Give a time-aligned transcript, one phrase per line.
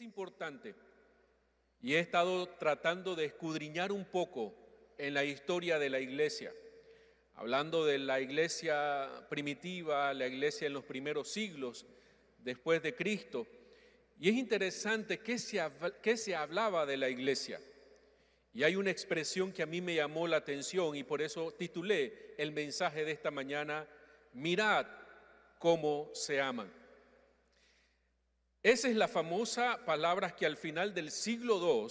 [0.00, 0.74] importante
[1.82, 4.54] y he estado tratando de escudriñar un poco
[4.98, 6.52] en la historia de la iglesia,
[7.34, 11.86] hablando de la iglesia primitiva, la iglesia en los primeros siglos
[12.38, 13.46] después de Cristo.
[14.18, 15.62] Y es interesante que se,
[16.02, 17.58] que se hablaba de la iglesia.
[18.52, 22.34] Y hay una expresión que a mí me llamó la atención y por eso titulé
[22.36, 23.88] el mensaje de esta mañana,
[24.34, 24.86] mirad
[25.58, 26.79] cómo se aman.
[28.62, 31.88] Esa es la famosa palabra que al final del siglo II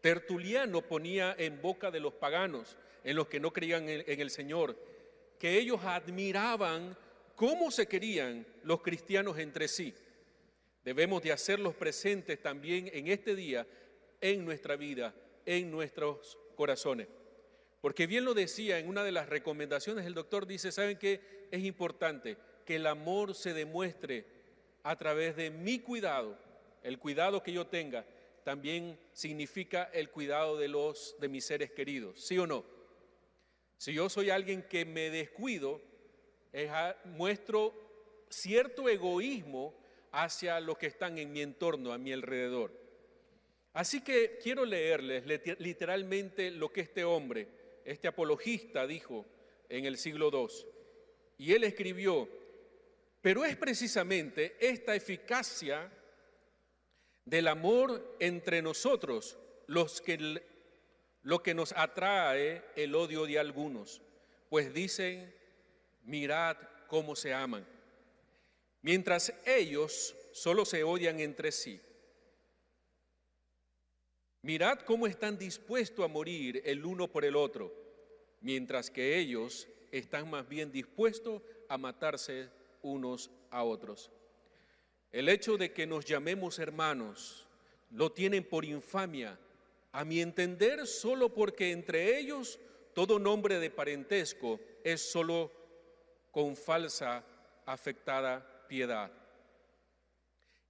[0.00, 4.76] Tertuliano ponía en boca de los paganos, en los que no creían en, el Señor,
[5.38, 6.96] que ellos admiraban
[7.36, 9.94] cómo se querían los cristianos entre sí.
[10.82, 13.66] Debemos de hacerlos presentes también en este día,
[14.20, 17.06] en nuestra vida, en nuestros corazones.
[17.82, 21.48] Porque bien lo decía en una de las recomendaciones, el doctor dice, ¿saben qué?
[21.50, 24.24] Es importante que el amor se demuestre
[24.82, 26.36] a través de mi cuidado,
[26.82, 28.04] el cuidado que yo tenga,
[28.44, 32.64] también significa el cuidado de los de mis seres queridos, ¿sí o no?
[33.78, 35.80] Si yo soy alguien que me descuido,
[37.04, 37.74] muestro
[38.28, 39.74] cierto egoísmo
[40.10, 42.72] hacia los que están en mi entorno, a mi alrededor.
[43.72, 45.24] Así que quiero leerles
[45.58, 47.48] literalmente lo que este hombre,
[47.84, 49.24] este apologista, dijo
[49.68, 50.48] en el siglo II.
[51.38, 52.28] Y él escribió,
[53.22, 55.90] pero es precisamente esta eficacia
[57.24, 60.42] del amor entre nosotros los que,
[61.22, 64.02] lo que nos atrae el odio de algunos,
[64.50, 65.32] pues dicen,
[66.02, 66.56] mirad
[66.88, 67.64] cómo se aman,
[68.82, 71.80] mientras ellos solo se odian entre sí.
[74.42, 77.72] Mirad cómo están dispuestos a morir el uno por el otro,
[78.40, 82.50] mientras que ellos están más bien dispuestos a matarse
[82.82, 84.10] unos a otros.
[85.10, 87.46] El hecho de que nos llamemos hermanos
[87.90, 89.38] lo tienen por infamia,
[89.92, 92.58] a mi entender, solo porque entre ellos
[92.94, 95.52] todo nombre de parentesco es solo
[96.30, 97.24] con falsa
[97.66, 99.12] afectada piedad.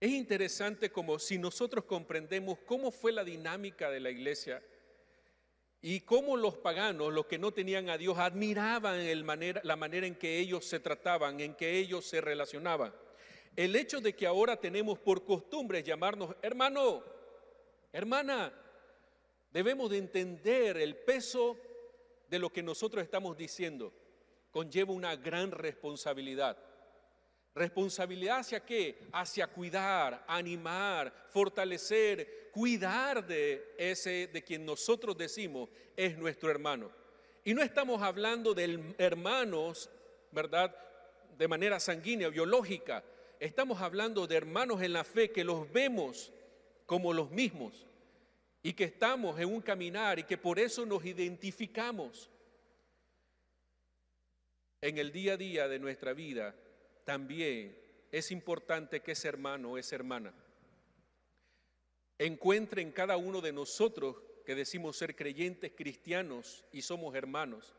[0.00, 4.60] Es interesante como si nosotros comprendemos cómo fue la dinámica de la iglesia
[5.84, 9.00] y cómo los paganos, los que no tenían a Dios, admiraban
[9.64, 12.94] la manera en que ellos se trataban, en que ellos se relacionaban.
[13.56, 17.02] El hecho de que ahora tenemos por costumbre llamarnos hermano,
[17.92, 18.52] hermana,
[19.52, 21.58] debemos de entender el peso
[22.28, 23.92] de lo que nosotros estamos diciendo.
[24.52, 26.56] Conlleva una gran responsabilidad.
[27.54, 29.00] Responsabilidad hacia qué?
[29.12, 36.92] Hacia cuidar, animar, fortalecer, cuidar de ese de quien nosotros decimos es nuestro hermano.
[37.44, 39.90] Y no estamos hablando de hermanos,
[40.30, 40.76] ¿verdad?
[41.36, 43.02] De manera sanguínea, biológica.
[43.40, 46.30] Estamos hablando de hermanos en la fe que los vemos
[46.86, 47.86] como los mismos
[48.62, 52.30] y que estamos en un caminar y que por eso nos identificamos
[54.80, 56.54] en el día a día de nuestra vida
[57.04, 57.76] también
[58.12, 60.32] es importante que ese hermano esa hermana
[62.18, 67.74] encuentre en cada uno de nosotros que decimos ser creyentes cristianos y somos hermanos,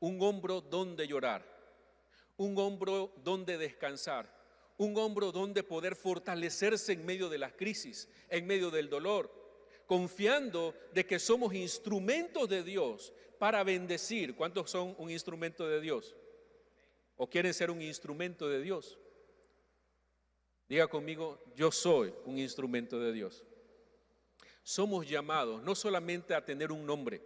[0.00, 1.44] un hombro donde llorar,
[2.36, 4.34] un hombro donde descansar,
[4.78, 9.30] un hombro donde poder fortalecerse en medio de las crisis, en medio del dolor,
[9.86, 14.34] confiando de que somos instrumentos de Dios para bendecir.
[14.34, 16.16] ¿Cuántos son un instrumento de Dios?
[17.16, 18.98] o quieren ser un instrumento de Dios.
[20.68, 23.44] Diga conmigo, yo soy un instrumento de Dios.
[24.66, 27.22] Somos llamados no solamente a tener un nombre,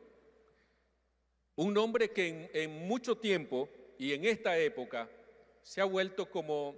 [1.56, 5.08] un nombre que en, mucho tiempo y en esta época
[5.62, 6.76] se ha vuelto como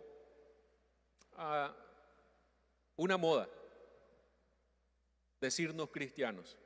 [1.34, 1.74] ah,
[2.94, 3.48] una moda,
[5.40, 6.56] decirnos cristianos,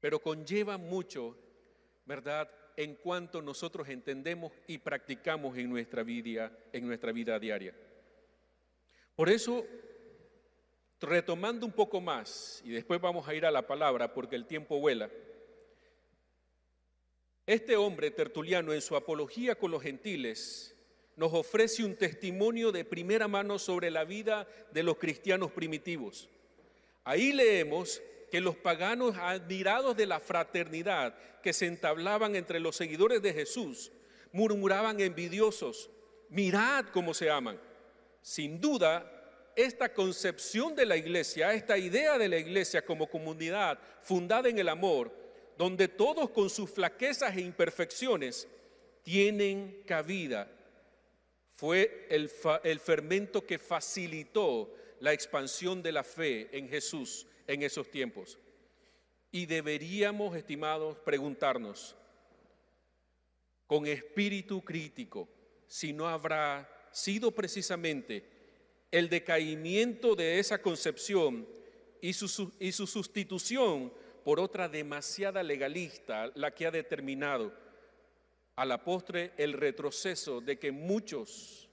[0.00, 1.38] pero conlleva mucho,
[2.06, 2.50] ¿verdad?
[2.76, 7.72] en cuanto nosotros entendemos y practicamos en nuestra vida, en nuestra vida diaria.
[9.14, 9.64] Por eso,
[11.02, 14.78] retomando un poco más, y después vamos a ir a la palabra porque el tiempo
[14.78, 15.10] vuela,
[17.46, 20.76] este hombre tertuliano en su apología con los gentiles
[21.16, 26.28] nos ofrece un testimonio de primera mano sobre la vida de los cristianos primitivos.
[27.04, 28.00] Ahí leemos
[28.30, 33.92] que los paganos admirados de la fraternidad que se entablaban entre los seguidores de Jesús,
[34.32, 35.90] murmuraban envidiosos,
[36.30, 37.60] mirad cómo se aman.
[38.22, 39.21] Sin duda,
[39.56, 44.68] esta concepción de la iglesia, esta idea de la iglesia como comunidad fundada en el
[44.68, 45.12] amor,
[45.56, 48.48] donde todos con sus flaquezas e imperfecciones
[49.02, 50.50] tienen cabida,
[51.54, 52.28] fue el,
[52.80, 58.38] fermento que facilitó la expansión de la fe en Jesús en esos tiempos.
[59.30, 61.94] Y deberíamos, estimados, preguntarnos
[63.66, 65.28] con espíritu crítico
[65.66, 68.28] si no habrá sido precisamente
[68.92, 71.48] el decaimiento de esa concepción
[72.00, 73.92] y su, y su sustitución
[74.22, 77.52] por otra demasiada legalista la que ha determinado
[78.54, 81.68] a la postre el retroceso de que muchos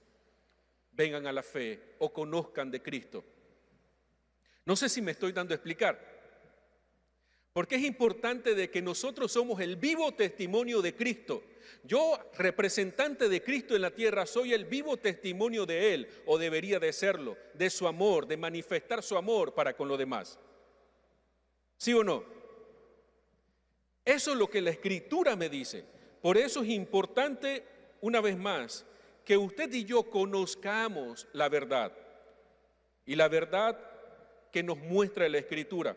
[0.92, 3.24] vengan a la fe o conozcan de Cristo.
[4.64, 6.09] No sé si me estoy dando a explicar.
[7.52, 11.42] Porque es importante de que nosotros somos el vivo testimonio de Cristo.
[11.82, 16.78] Yo, representante de Cristo en la tierra, soy el vivo testimonio de Él, o debería
[16.78, 20.38] de serlo, de su amor, de manifestar su amor para con los demás.
[21.76, 22.24] ¿Sí o no?
[24.04, 25.84] Eso es lo que la escritura me dice.
[26.20, 27.64] Por eso es importante,
[28.00, 28.84] una vez más,
[29.24, 31.92] que usted y yo conozcamos la verdad.
[33.06, 33.78] Y la verdad
[34.52, 35.96] que nos muestra la escritura.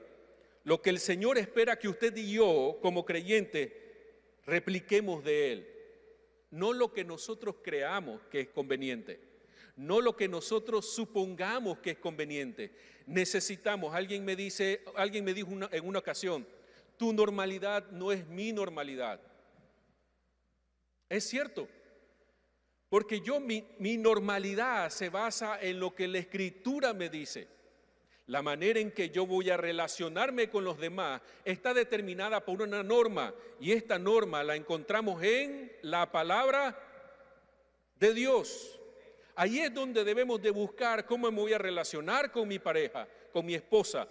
[0.63, 3.83] Lo que el Señor espera que usted y yo, como creyente,
[4.45, 5.67] repliquemos de Él.
[6.51, 9.19] No lo que nosotros creamos que es conveniente.
[9.75, 12.71] No lo que nosotros supongamos que es conveniente.
[13.07, 16.47] Necesitamos, alguien me dice, alguien me dijo en una ocasión,
[16.97, 19.19] tu normalidad no es mi normalidad.
[21.09, 21.67] Es cierto,
[22.87, 27.47] porque yo mi, mi normalidad se basa en lo que la escritura me dice.
[28.33, 32.81] La manera en que yo voy a relacionarme con los demás está determinada por una
[32.81, 36.75] norma y esta norma la encontramos en la palabra
[37.99, 38.79] de Dios.
[39.35, 43.45] Ahí es donde debemos de buscar cómo me voy a relacionar con mi pareja, con
[43.45, 44.07] mi esposa,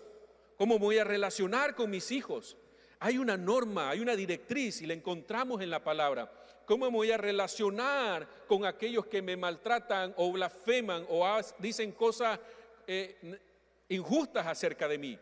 [0.57, 2.57] cómo me voy a relacionar con mis hijos.
[3.01, 6.33] Hay una norma, hay una directriz y la encontramos en la palabra.
[6.65, 12.39] ¿Cómo me voy a relacionar con aquellos que me maltratan o blasfeman o dicen cosas
[12.87, 13.41] eh,
[13.89, 15.19] injustas acerca de mí.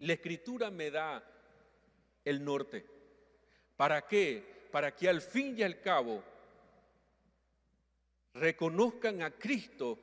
[0.00, 1.24] La escritura me da
[2.24, 2.84] el norte.
[3.76, 4.68] ¿Para qué?
[4.70, 6.22] Para que al fin y al cabo
[8.34, 9.98] reconozcan a Cristo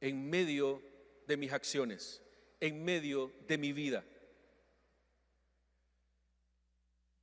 [0.00, 0.82] en medio
[1.26, 2.22] de mis acciones,
[2.60, 4.04] en medio de mi vida.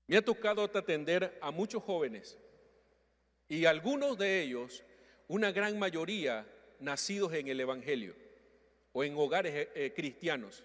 [0.07, 2.37] Me ha tocado atender a muchos jóvenes
[3.47, 4.83] y algunos de ellos,
[5.27, 6.45] una gran mayoría,
[6.79, 8.15] nacidos en el Evangelio
[8.93, 10.63] o en hogares eh, eh, cristianos.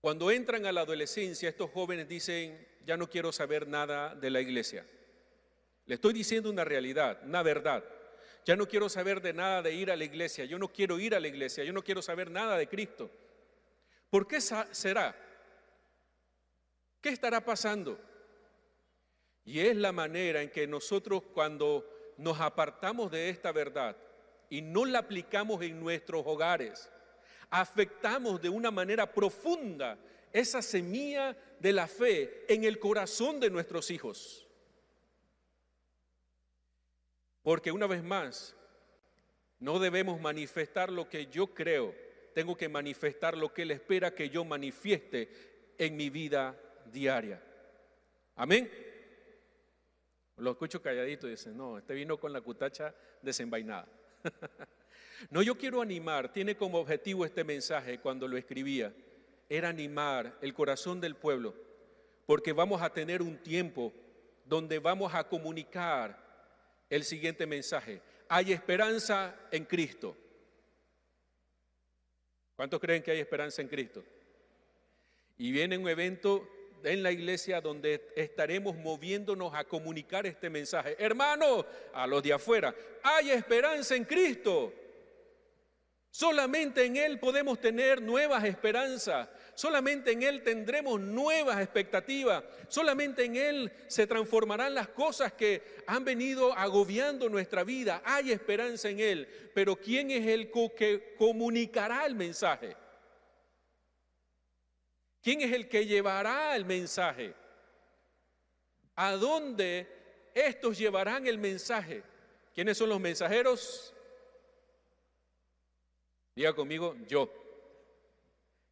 [0.00, 4.40] Cuando entran a la adolescencia, estos jóvenes dicen, ya no quiero saber nada de la
[4.40, 4.86] iglesia.
[5.86, 7.84] Le estoy diciendo una realidad, una verdad.
[8.44, 11.14] Ya no quiero saber de nada de ir a la iglesia, yo no quiero ir
[11.14, 13.10] a la iglesia, yo no quiero saber nada de Cristo.
[14.10, 15.16] ¿Por qué será?
[17.00, 17.98] ¿Qué estará pasando?
[19.44, 23.96] Y es la manera en que nosotros cuando nos apartamos de esta verdad,
[24.54, 26.88] y no la aplicamos en nuestros hogares,
[27.50, 29.98] afectamos de una manera profunda
[30.32, 34.46] esa semilla de la fe en el corazón de nuestros hijos.
[37.42, 38.54] Porque una vez más,
[39.58, 41.92] no debemos manifestar lo que yo creo,
[42.32, 46.56] tengo que manifestar lo que Él espera que yo manifieste en mi vida
[46.92, 47.42] diaria.
[48.36, 48.70] Amén.
[50.36, 53.88] Lo escucho calladito y dicen, no, este vino con la cutacha desenvainada.
[55.30, 58.92] No, yo quiero animar, tiene como objetivo este mensaje cuando lo escribía,
[59.48, 61.54] era animar el corazón del pueblo,
[62.26, 63.92] porque vamos a tener un tiempo
[64.44, 66.18] donde vamos a comunicar
[66.90, 68.02] el siguiente mensaje.
[68.28, 70.16] Hay esperanza en Cristo.
[72.56, 74.04] ¿Cuántos creen que hay esperanza en Cristo?
[75.36, 76.48] Y viene un evento
[76.84, 80.96] en la iglesia donde estaremos moviéndonos a comunicar este mensaje.
[80.98, 84.72] Hermano, a los de afuera, hay esperanza en Cristo.
[86.10, 89.28] Solamente en Él podemos tener nuevas esperanzas.
[89.54, 92.44] Solamente en Él tendremos nuevas expectativas.
[92.68, 98.00] Solamente en Él se transformarán las cosas que han venido agobiando nuestra vida.
[98.04, 99.28] Hay esperanza en Él.
[99.54, 102.76] Pero ¿quién es el que comunicará el mensaje?
[105.24, 107.32] ¿Quién es el que llevará el mensaje?
[108.94, 109.88] ¿A dónde
[110.34, 112.02] estos llevarán el mensaje?
[112.54, 113.94] ¿Quiénes son los mensajeros?
[116.36, 117.32] Diga conmigo, yo.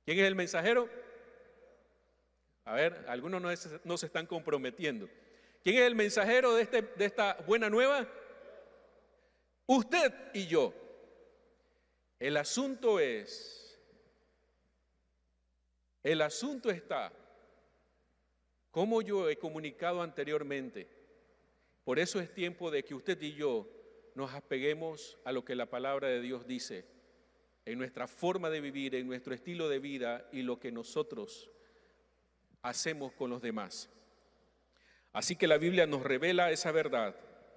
[0.04, 0.90] ¿Quién es el mensajero?
[2.66, 5.08] A ver, algunos no, se están comprometiendo.
[5.64, 8.06] ¿Quién es el mensajero de, este, de esta buena nueva?
[9.64, 10.74] Usted y yo.
[12.18, 13.61] El asunto es
[16.02, 17.12] el asunto está,
[18.70, 20.88] como yo he comunicado anteriormente,
[21.84, 23.68] por eso es tiempo de que usted y yo
[24.14, 26.86] nos apeguemos a lo que la palabra de Dios dice
[27.64, 31.50] en nuestra forma de vivir, en nuestro estilo de vida y lo que nosotros
[32.62, 33.88] hacemos con los demás.
[35.12, 37.14] Así que la Biblia nos revela esa verdad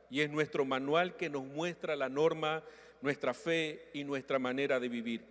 [0.10, 2.64] y es nuestro manual que nos muestra la norma,
[3.02, 5.26] nuestra fe y nuestra manera de vivir.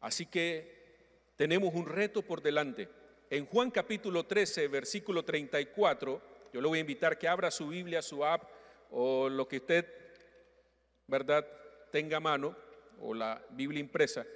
[0.00, 0.75] Así que
[1.36, 2.88] tenemos un reto por delante.
[3.30, 8.00] En Juan capítulo 13, versículo 34, yo le voy a invitar que abra su Biblia,
[8.02, 8.44] su app
[8.90, 9.86] o lo que usted,
[11.06, 11.46] ¿verdad?,
[11.90, 12.56] tenga a mano
[13.00, 14.26] o la Biblia impresa.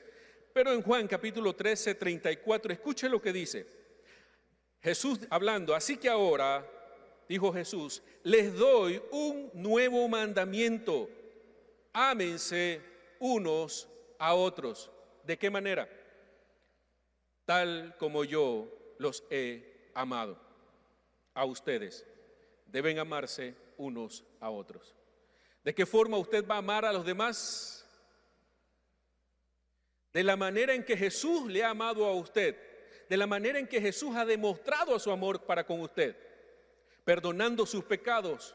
[0.53, 3.67] Pero en Juan capítulo 13, 34, escuche lo que dice.
[4.83, 6.67] Jesús hablando, así que ahora,
[7.29, 11.09] dijo Jesús, les doy un nuevo mandamiento.
[11.93, 12.81] Ámense
[13.19, 13.89] unos
[14.19, 14.91] a otros.
[15.25, 15.89] ¿De qué manera?
[17.51, 20.39] Tal como yo los he amado
[21.35, 22.07] a ustedes.
[22.67, 24.95] Deben amarse unos a otros.
[25.65, 27.85] ¿De qué forma usted va a amar a los demás?
[30.13, 32.57] de la manera en que Jesús le ha amado a usted,
[33.09, 36.17] de la manera en que Jesús ha demostrado su amor para con usted,
[37.03, 38.55] perdonando sus pecados,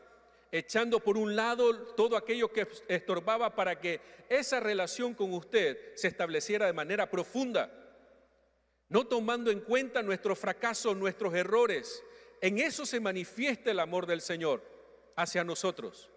[0.54, 4.00] echando por un lado todo aquello que estorbaba para que
[4.30, 7.82] esa relación con usted se estableciera de manera profunda,
[8.90, 12.04] no tomando en cuenta nuestros fracasos, nuestros errores.
[12.42, 14.62] En eso se manifiesta el amor del Señor
[15.16, 16.10] hacia nosotros.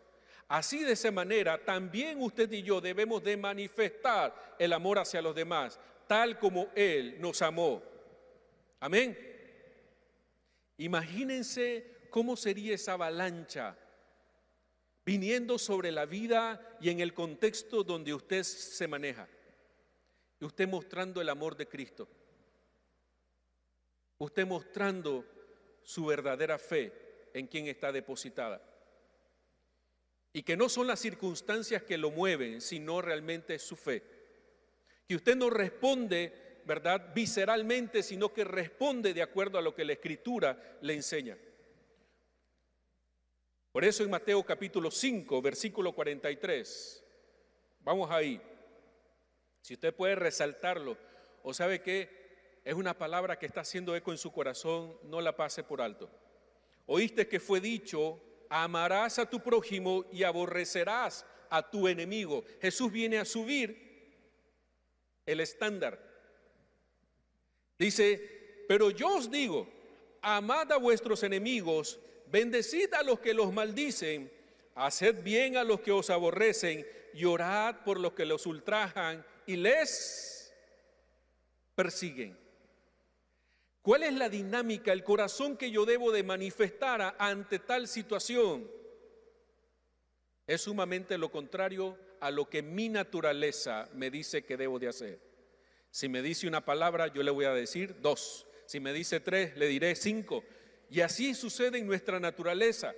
[0.48, 5.34] Así de esa manera también usted y yo debemos de manifestar el amor hacia los
[5.34, 7.82] demás, tal como Él nos amó.
[8.80, 9.16] Amén.
[10.78, 13.76] Imagínense cómo sería esa avalancha
[15.04, 19.28] viniendo sobre la vida y en el contexto donde usted se maneja.
[20.40, 22.08] Y usted mostrando el amor de Cristo.
[24.18, 25.24] Usted mostrando
[25.82, 26.92] su verdadera fe
[27.32, 28.60] en quien está depositada
[30.32, 34.02] y que no son las circunstancias que lo mueven, sino realmente su fe.
[35.06, 39.94] Que usted no responde, ¿verdad?, visceralmente, sino que responde de acuerdo a lo que la
[39.94, 41.36] Escritura le enseña.
[43.72, 47.04] Por eso en Mateo capítulo 5, versículo 43,
[47.80, 48.40] vamos ahí.
[49.62, 50.96] Si usted puede resaltarlo,
[51.42, 52.27] o sabe que
[52.64, 56.10] es una palabra que está haciendo eco en su corazón, no la pase por alto.
[56.86, 62.44] Oíste que fue dicho amarás a tu prójimo y aborrecerás a tu enemigo.
[62.60, 63.88] Jesús viene a subir
[65.26, 66.02] el estándar.
[67.78, 69.68] Dice, pero yo os digo,
[70.20, 74.32] amad a vuestros enemigos, bendecid a los que los maldicen,
[74.74, 79.56] haced bien a los que os aborrecen y orad por los que los ultrajan y
[79.56, 80.52] les
[81.74, 82.47] persiguen.
[83.82, 88.70] ¿Cuál es la dinámica, el corazón que yo debo de manifestar ante tal situación?
[90.46, 95.20] Es sumamente lo contrario a lo que mi naturaleza me dice que debo de hacer.
[95.90, 98.46] Si me dice una palabra, yo le voy a decir dos.
[98.66, 100.44] Si me dice tres, le diré cinco.
[100.90, 102.94] Y así sucede en nuestra naturaleza.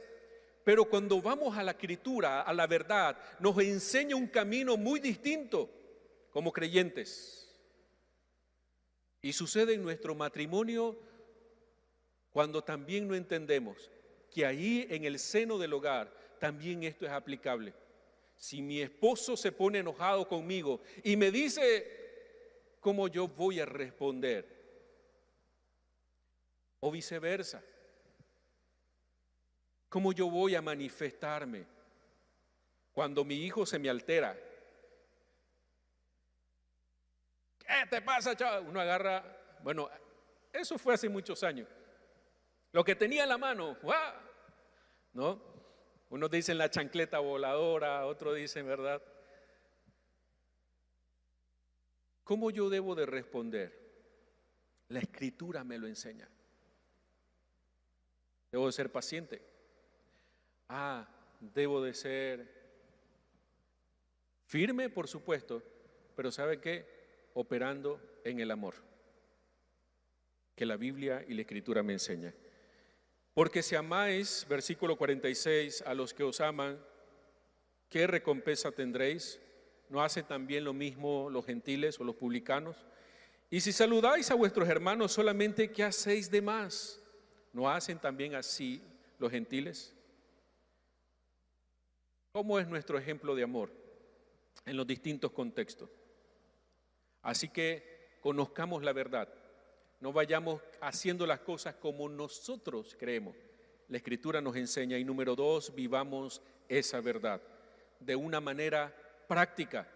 [0.64, 5.70] Pero cuando vamos a la escritura, a la verdad, nos enseña un camino muy distinto
[6.30, 7.39] como creyentes.
[9.22, 10.98] Y sucede en nuestro matrimonio
[12.30, 13.90] cuando también no entendemos
[14.30, 17.74] que ahí en el seno del hogar también esto es aplicable.
[18.36, 24.60] Si mi esposo se pone enojado conmigo y me dice cómo yo voy a responder,
[26.80, 27.62] o viceversa,
[29.88, 31.66] cómo yo voy a manifestarme
[32.92, 34.38] cuando mi hijo se me altera
[37.70, 38.66] ¿Qué te pasa, chaval?
[38.66, 39.22] Uno agarra,
[39.62, 39.88] bueno,
[40.52, 41.68] eso fue hace muchos años.
[42.72, 44.14] Lo que tenía en la mano, ¡guau!
[45.12, 45.40] ¿no?
[46.08, 49.00] Unos dicen la chancleta voladora, otros dicen, ¿verdad?
[52.24, 53.78] ¿Cómo yo debo de responder?
[54.88, 56.28] La escritura me lo enseña.
[58.50, 59.40] Debo de ser paciente.
[60.68, 61.08] Ah,
[61.38, 62.60] debo de ser
[64.46, 65.62] firme, por supuesto,
[66.16, 66.99] pero ¿sabe qué?
[67.34, 68.74] Operando en el amor,
[70.54, 72.34] que la Biblia y la Escritura me enseñan.
[73.34, 76.78] Porque si amáis, versículo 46, a los que os aman,
[77.88, 79.40] ¿qué recompensa tendréis?
[79.88, 82.76] ¿No hacen también lo mismo los gentiles o los publicanos?
[83.48, 87.00] Y si saludáis a vuestros hermanos solamente, ¿qué hacéis de más?
[87.52, 88.80] ¿No hacen también así
[89.18, 89.94] los gentiles?
[92.32, 93.72] ¿Cómo es nuestro ejemplo de amor
[94.64, 95.90] en los distintos contextos?
[97.22, 99.28] Así que conozcamos la verdad.
[100.00, 103.36] No vayamos haciendo las cosas como nosotros creemos.
[103.88, 104.98] La escritura nos enseña.
[104.98, 107.40] Y número dos, vivamos esa verdad
[107.98, 108.94] de una manera
[109.28, 109.86] práctica.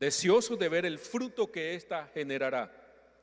[0.00, 2.72] deseosos de ver el fruto que ésta generará.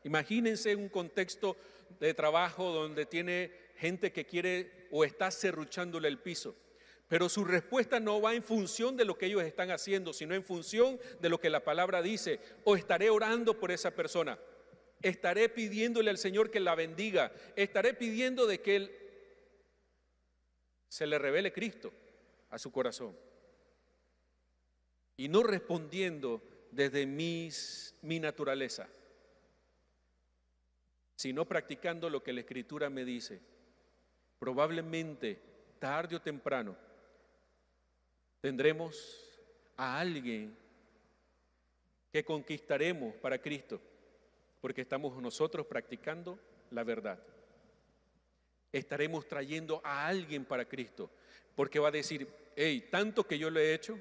[0.03, 1.57] Imagínense un contexto
[1.99, 6.55] de trabajo donde tiene gente que quiere o está serruchándole el piso.
[7.07, 10.43] Pero su respuesta no va en función de lo que ellos están haciendo, sino en
[10.43, 12.39] función de lo que la palabra dice.
[12.63, 14.39] O estaré orando por esa persona.
[15.01, 17.31] Estaré pidiéndole al Señor que la bendiga.
[17.55, 18.91] Estaré pidiendo de que Él
[20.87, 21.93] se le revele Cristo
[22.49, 23.15] a su corazón.
[25.17, 28.89] Y no respondiendo desde mis, mi naturaleza,
[31.15, 33.39] sino practicando lo que la Escritura me dice.
[34.39, 35.39] Probablemente,
[35.79, 36.75] tarde o temprano,
[38.45, 39.27] tendremos
[39.75, 40.55] a alguien
[42.11, 43.81] que conquistaremos para Cristo,
[44.61, 46.37] porque estamos nosotros practicando
[46.69, 47.17] la verdad.
[48.71, 51.09] Estaremos trayendo a alguien para Cristo,
[51.55, 53.97] porque va a decir, hey, tanto que yo le he hecho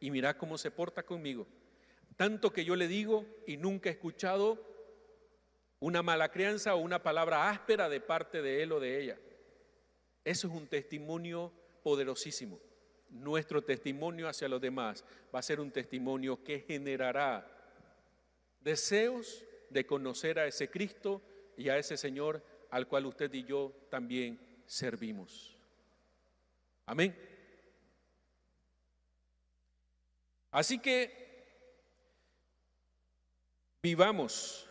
[0.00, 1.46] y mira cómo se porta conmigo,
[2.16, 4.58] tanto que yo le digo y nunca he escuchado
[5.78, 9.18] una mala crianza o una palabra áspera de parte de él o de ella.
[10.24, 11.52] Eso es un testimonio
[11.84, 12.58] poderosísimo
[13.10, 17.46] nuestro testimonio hacia los demás va a ser un testimonio que generará
[18.60, 21.22] deseos de conocer a ese Cristo
[21.56, 25.56] y a ese Señor al cual usted y yo también servimos.
[26.84, 27.16] Amén.
[30.50, 31.24] Así que
[33.82, 34.65] vivamos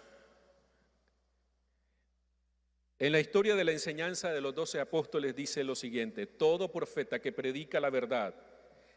[3.05, 7.21] En la historia de la enseñanza de los doce apóstoles dice lo siguiente, todo profeta
[7.21, 8.33] que predica la verdad,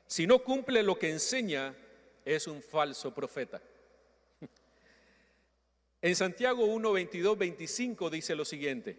[0.06, 1.76] si no cumple lo que enseña,
[2.24, 3.60] es un falso profeta.
[6.00, 8.98] En Santiago 1, 22, 25 dice lo siguiente,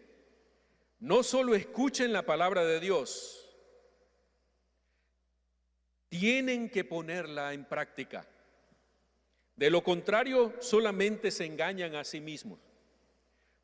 [0.99, 3.49] no solo escuchen la palabra de Dios,
[6.09, 8.27] tienen que ponerla en práctica.
[9.55, 12.59] De lo contrario, solamente se engañan a sí mismos.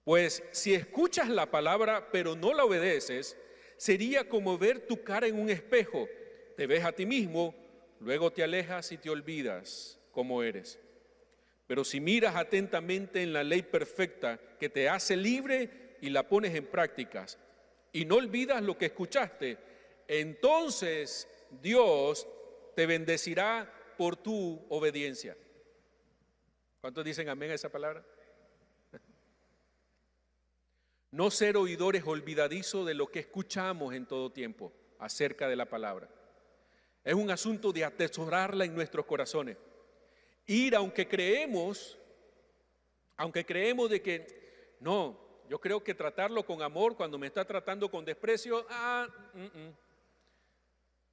[0.06, 3.36] Pues si escuchas la palabra pero no la obedeces,
[3.76, 6.08] sería como ver tu cara en un espejo.
[6.56, 7.56] Te ves a ti mismo,
[8.00, 10.80] luego te alejas y te olvidas cómo eres.
[11.66, 16.54] Pero si miras atentamente en la ley perfecta que te hace libre y la pones
[16.54, 17.40] en prácticas
[17.92, 19.58] y no olvidas lo que escuchaste,
[20.08, 22.28] entonces Dios
[22.76, 25.36] te bendecirá por tu obediencia.
[26.80, 28.06] ¿Cuántos dicen amén a esa palabra?
[31.16, 36.10] No ser oidores olvidadizos de lo que escuchamos en todo tiempo acerca de la palabra.
[37.06, 39.56] Es un asunto de atesorarla en nuestros corazones.
[40.46, 41.98] Ir, aunque creemos,
[43.16, 47.90] aunque creemos de que, no, yo creo que tratarlo con amor cuando me está tratando
[47.90, 49.08] con desprecio, ah,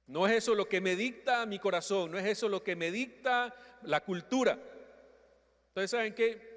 [0.07, 2.91] no es eso lo que me dicta mi corazón, no es eso lo que me
[2.91, 4.59] dicta la cultura.
[5.69, 6.52] Entonces, ¿saben qué?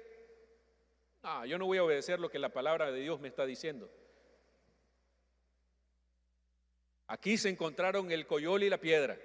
[1.23, 3.89] Ah, yo no voy a obedecer lo que la palabra de Dios me está diciendo.
[7.07, 9.17] Aquí se encontraron el coyol y la piedra,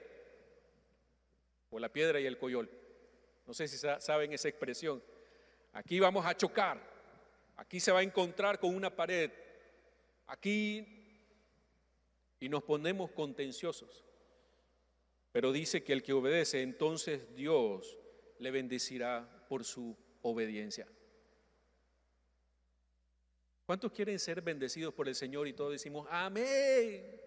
[1.70, 2.70] o la piedra y el coyol.
[3.46, 5.02] No sé si saben esa expresión.
[5.72, 6.80] Aquí vamos a chocar,
[7.56, 9.30] aquí se va a encontrar con una pared,
[10.26, 10.86] aquí
[12.38, 14.04] y nos ponemos contenciosos.
[15.32, 17.98] Pero dice que el que obedece, entonces Dios
[18.38, 20.86] le bendecirá por su obediencia.
[23.72, 27.18] ¿Cuántos quieren ser bendecidos por el Señor y todos decimos, amén?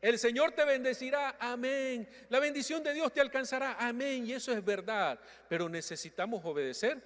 [0.00, 2.08] El Señor te bendecirá, amén.
[2.28, 4.24] La bendición de Dios te alcanzará, amén.
[4.24, 5.18] Y eso es verdad.
[5.48, 7.02] Pero necesitamos obedecer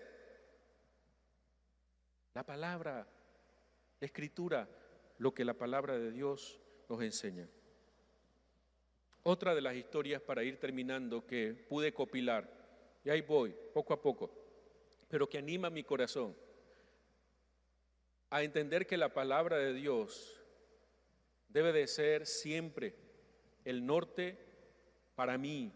[2.35, 3.09] la palabra,
[3.99, 4.69] la escritura,
[5.17, 6.61] lo que la palabra de Dios
[6.91, 7.49] nos enseña.
[9.23, 12.47] Otra de las historias para ir terminando que pude copilar,
[13.03, 14.31] y ahí voy, poco a poco,
[15.09, 16.37] pero que anima mi corazón
[18.37, 20.39] a entender que la palabra de Dios
[21.49, 22.95] debe de ser siempre
[23.65, 24.39] el norte
[25.15, 25.73] para mí,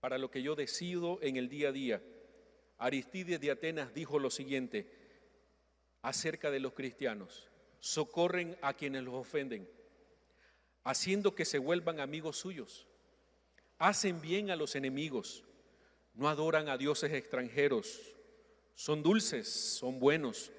[0.00, 2.02] para lo que yo decido en el día a día.
[2.76, 4.90] Aristides de Atenas dijo lo siguiente
[6.02, 9.70] acerca de los cristianos, socorren a quienes los ofenden,
[10.82, 12.88] haciendo que se vuelvan amigos suyos,
[13.78, 15.44] hacen bien a los enemigos,
[16.14, 18.16] no adoran a dioses extranjeros,
[18.74, 20.50] son dulces, son buenos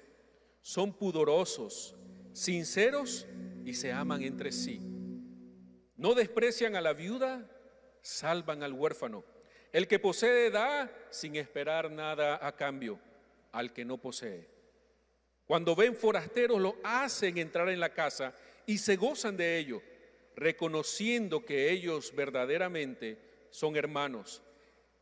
[0.64, 1.94] son pudorosos,
[2.32, 3.26] sinceros
[3.66, 4.80] y se aman entre sí.
[5.94, 7.46] No desprecian a la viuda,
[8.00, 9.24] salvan al huérfano.
[9.74, 12.98] El que posee da sin esperar nada a cambio
[13.52, 14.48] al que no posee.
[15.44, 19.82] Cuando ven forasteros lo hacen entrar en la casa y se gozan de ello,
[20.34, 23.18] reconociendo que ellos verdaderamente
[23.50, 24.42] son hermanos.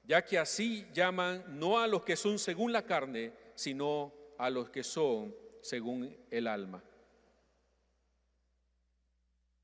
[0.05, 4.69] ya que así llaman no a los que son según la carne, sino a los
[4.69, 6.85] que son según el alma.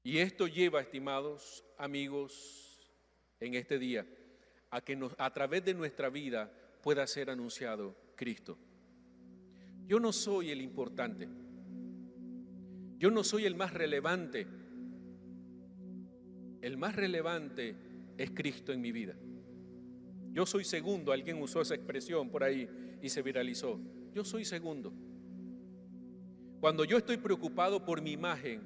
[0.02, 2.80] Y esto lleva, estimados amigos,
[3.40, 4.06] en este día,
[4.70, 6.50] a que a través de nuestra vida
[6.82, 8.58] pueda ser anunciado Cristo.
[9.86, 11.28] Yo no soy el importante.
[12.98, 14.46] Yo no soy el más relevante.
[16.62, 17.76] El más relevante
[18.16, 19.14] es Cristo en mi vida.
[20.32, 23.80] Yo soy segundo, alguien usó esa expresión por ahí y se viralizó.
[24.12, 24.92] Yo soy segundo.
[26.60, 28.60] Cuando yo estoy preocupado por mi imagen,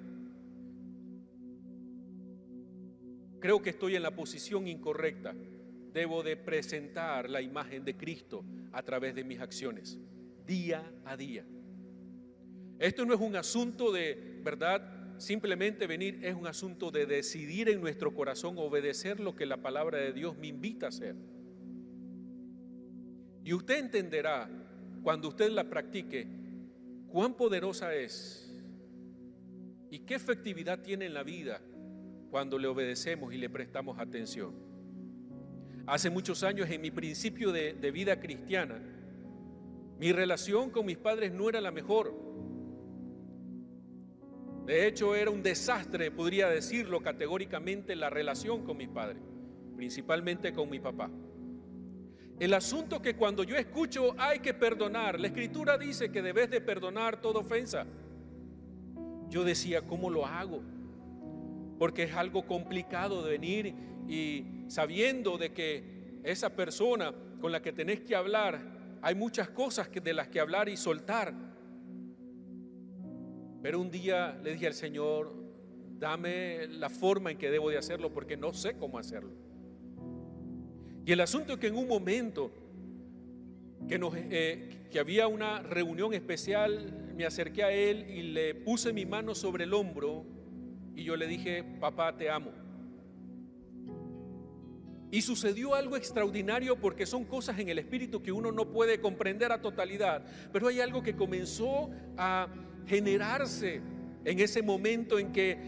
[3.39, 5.35] creo que estoy en la posición incorrecta.
[5.93, 9.99] Debo de presentar la imagen de Cristo a través de mis acciones,
[10.47, 11.45] día a día.
[12.79, 15.19] Esto no es un asunto de, ¿verdad?
[15.19, 19.99] Simplemente venir, es un asunto de decidir en nuestro corazón obedecer lo que la palabra
[19.99, 21.15] de Dios me invita a hacer.
[23.45, 24.49] Y usted entenderá
[25.03, 26.42] cuando usted la practique
[27.13, 28.51] cuán poderosa es
[29.91, 31.61] y qué efectividad tiene en la vida
[32.31, 34.55] cuando le obedecemos y le prestamos atención.
[35.87, 38.81] Hace muchos años en mi principio de, vida cristiana,
[39.99, 42.15] mi relación con mis padres no era la mejor.
[44.65, 49.21] De hecho, era un desastre, podría decirlo categóricamente, la relación con mis padres,
[49.77, 51.11] principalmente con mi papá.
[52.39, 56.61] El asunto que cuando yo escucho hay que perdonar, la escritura dice que debes de
[56.61, 57.87] perdonar toda ofensa.
[59.29, 60.63] Yo decía, ¿cómo lo hago?
[61.79, 63.75] Porque es algo complicado de venir
[64.09, 68.61] y sabiendo de que esa persona con la que tenés que hablar,
[69.03, 71.33] hay muchas cosas que, de las que hablar y soltar.
[73.63, 75.33] Pero un día le dije al Señor,
[75.99, 79.31] dame la forma en que debo de hacerlo porque no sé cómo hacerlo.
[81.05, 82.53] Y el asunto es que en un momento
[83.89, 83.99] que,
[84.31, 89.35] eh, que había una reunión especial, me acerqué a él y le puse mi mano
[89.35, 90.25] sobre el hombro
[90.95, 92.53] y yo le dije, papá, te amo.
[95.11, 99.53] Y sucedió algo extraordinario porque son cosas en el espíritu que uno no puede comprender
[99.53, 102.49] a totalidad, pero hay algo que comenzó a
[102.87, 103.83] generarse
[104.25, 105.59] en ese momento en que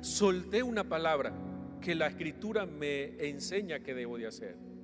[0.00, 1.34] solté una palabra
[1.80, 4.75] que la escritura me enseña que debo de hacer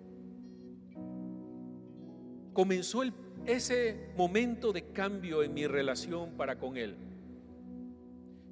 [2.53, 3.03] comenzó
[3.47, 6.97] ese momento de cambio en mi relación para con Él.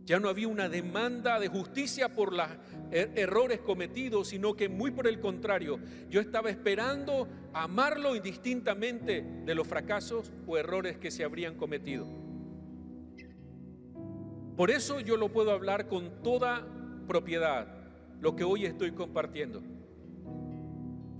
[0.04, 2.48] Ya no había una demanda de justicia por los
[2.90, 9.54] er-, errores cometidos, sino que muy por el contrario, yo estaba esperando amarlo indistintamente de
[9.54, 12.06] los fracasos o errores que se habrían cometido.
[14.56, 16.66] Por eso yo lo puedo hablar con toda
[17.06, 17.66] propiedad,
[18.20, 19.62] lo que hoy estoy compartiendo.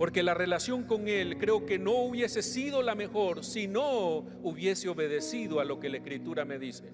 [0.01, 4.89] Porque la relación con Él creo que no hubiese sido la mejor si no hubiese
[4.89, 6.91] obedecido a lo que la Escritura me dice.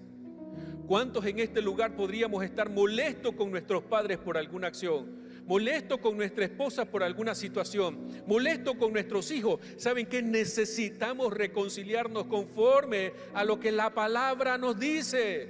[0.85, 5.21] ¿Cuántos en este lugar podríamos estar molestos con nuestros padres por alguna acción?
[5.45, 9.61] Molestos con nuestra esposa por alguna situación, molestos con nuestros hijos.
[9.77, 15.47] ¿Saben que necesitamos reconciliarnos conforme a lo que la palabra nos dice?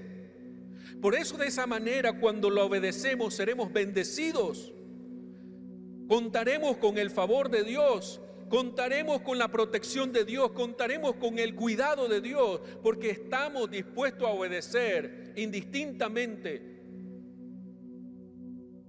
[1.01, 4.73] Por eso de esa manera cuando lo obedecemos seremos bendecidos.
[6.07, 11.53] Contaremos con el favor de Dios, contaremos con la protección de Dios, contaremos con el
[11.53, 16.77] cuidado de Dios, porque estamos dispuestos a obedecer indistintamente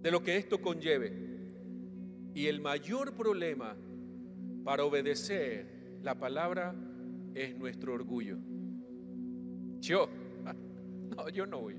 [0.00, 1.12] de lo que esto conlleve.
[2.35, 3.76] Y el mayor problema
[4.64, 6.74] para obedecer la palabra
[7.35, 8.37] es nuestro orgullo.
[9.81, 10.09] Yo,
[11.16, 11.74] no, yo no voy.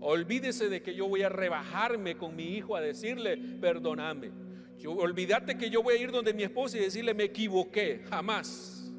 [0.00, 4.47] Olvídese de que yo voy a rebajarme con mi hijo a decirle, perdóname.
[4.78, 8.92] Yo, olvídate que yo voy a ir donde mi esposa y decirle me equivoqué, jamás.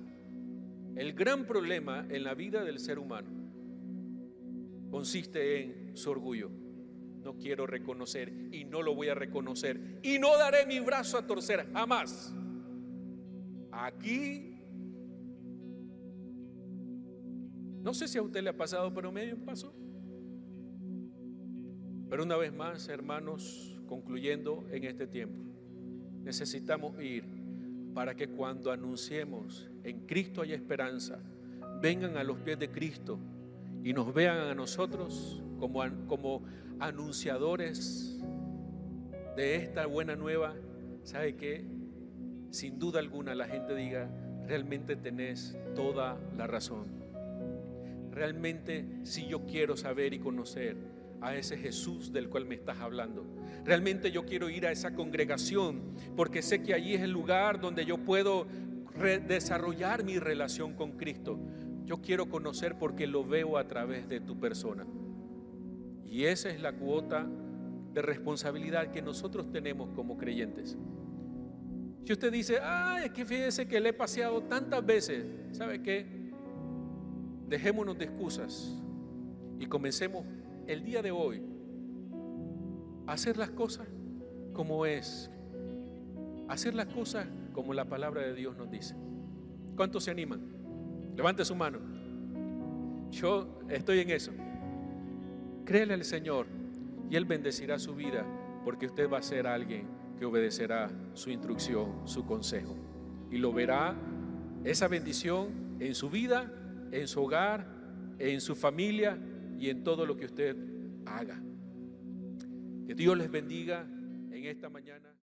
[0.96, 3.30] El gran problema en la vida del ser humano
[4.92, 6.52] consiste en su orgullo.
[7.24, 11.26] No quiero reconocer y no lo voy a reconocer y no daré mi brazo a
[11.26, 12.34] torcer jamás.
[13.72, 14.60] Aquí,
[17.82, 19.74] no sé si a usted le ha pasado, pero me pasó.
[22.10, 25.49] Pero una vez más, hermanos, concluyendo en este tiempo
[26.23, 27.23] necesitamos ir
[27.93, 31.19] para que cuando anunciemos en Cristo hay esperanza,
[31.82, 33.19] vengan a los pies de Cristo
[33.84, 36.43] y nos vean a nosotros como, como
[36.79, 38.19] anunciadores
[39.36, 40.55] de esta buena nueva,
[41.03, 41.65] ¿sabe que
[42.51, 44.10] Sin duda alguna la gente diga,
[44.47, 46.88] realmente tenés toda la razón.
[48.12, 50.75] Realmente si yo quiero saber y conocer
[51.21, 53.25] a ese Jesús del cual me estás hablando.
[53.65, 57.86] Realmente yo quiero ir a esa congregación porque sé que allí es el lugar donde
[57.86, 58.47] yo puedo
[59.27, 61.39] desarrollar mi relación con Cristo.
[61.86, 64.86] Yo quiero conocer porque lo veo a través de tu persona.
[66.05, 67.27] Y esa es la cuota
[67.93, 70.77] de responsabilidad que nosotros tenemos como creyentes.
[72.05, 76.05] Si usted dice, ay, es que fíjese que le he paseado tantas veces, ¿sabe qué?
[77.47, 78.75] Dejémonos de excusas
[79.60, 80.25] y comencemos
[80.69, 81.41] el día de hoy
[83.08, 83.88] hacer las cosas
[84.53, 85.32] como es,
[86.47, 88.95] hacer las cosas como la palabra de Dios nos dice.
[89.75, 90.41] ¿Cuántos se animan?
[91.15, 91.79] Levante su mano.
[93.10, 94.32] Yo estoy en eso.
[95.65, 96.45] Créele al Señor
[97.10, 98.23] y Él bendecirá su vida
[98.63, 99.88] porque usted va a ser alguien
[100.19, 102.75] que obedecerá su instrucción, su consejo.
[103.32, 103.95] Y lo verá
[104.63, 106.53] esa bendición en su vida,
[106.91, 107.65] en su hogar,
[108.19, 109.17] en su familia
[109.60, 110.56] y en todo lo que usted
[111.06, 111.41] haga.
[112.88, 115.18] Que Dios les bendiga en esta mañana.